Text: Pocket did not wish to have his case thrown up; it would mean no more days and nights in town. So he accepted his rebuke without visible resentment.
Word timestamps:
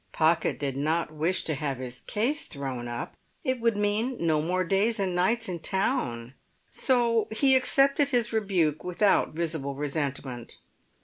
Pocket 0.13 0.57
did 0.57 0.75
not 0.75 1.11
wish 1.13 1.43
to 1.43 1.53
have 1.53 1.77
his 1.77 1.99
case 1.99 2.47
thrown 2.47 2.87
up; 2.87 3.13
it 3.43 3.59
would 3.61 3.77
mean 3.77 4.17
no 4.19 4.41
more 4.41 4.63
days 4.63 4.99
and 4.99 5.13
nights 5.13 5.47
in 5.47 5.59
town. 5.59 6.33
So 6.71 7.27
he 7.31 7.55
accepted 7.55 8.09
his 8.09 8.33
rebuke 8.33 8.83
without 8.83 9.35
visible 9.35 9.75
resentment. 9.75 10.57